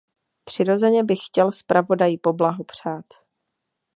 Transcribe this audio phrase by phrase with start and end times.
[0.43, 3.05] Přirozeně bych chtěl zpravodaji poblahopřát.